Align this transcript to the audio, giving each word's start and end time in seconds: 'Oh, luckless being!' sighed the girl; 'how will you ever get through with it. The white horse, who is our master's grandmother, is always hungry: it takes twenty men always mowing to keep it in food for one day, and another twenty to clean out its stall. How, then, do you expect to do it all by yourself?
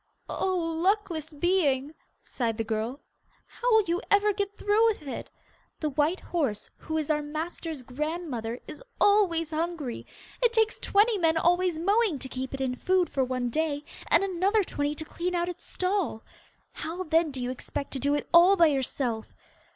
'Oh, 0.27 0.55
luckless 0.81 1.31
being!' 1.31 1.93
sighed 2.23 2.57
the 2.57 2.63
girl; 2.63 3.01
'how 3.45 3.71
will 3.71 3.83
you 3.83 4.01
ever 4.09 4.33
get 4.33 4.57
through 4.57 4.83
with 4.87 5.03
it. 5.03 5.29
The 5.79 5.91
white 5.91 6.19
horse, 6.19 6.67
who 6.77 6.97
is 6.97 7.11
our 7.11 7.21
master's 7.21 7.83
grandmother, 7.83 8.59
is 8.67 8.81
always 8.99 9.51
hungry: 9.51 10.07
it 10.41 10.53
takes 10.53 10.79
twenty 10.79 11.19
men 11.19 11.37
always 11.37 11.77
mowing 11.77 12.17
to 12.17 12.27
keep 12.29 12.51
it 12.55 12.61
in 12.61 12.73
food 12.73 13.11
for 13.11 13.23
one 13.23 13.51
day, 13.51 13.83
and 14.07 14.23
another 14.23 14.63
twenty 14.63 14.95
to 14.95 15.05
clean 15.05 15.35
out 15.35 15.49
its 15.49 15.65
stall. 15.65 16.23
How, 16.71 17.03
then, 17.03 17.29
do 17.29 17.39
you 17.39 17.51
expect 17.51 17.91
to 17.91 17.99
do 17.99 18.15
it 18.15 18.27
all 18.33 18.55
by 18.55 18.65
yourself? 18.73 19.35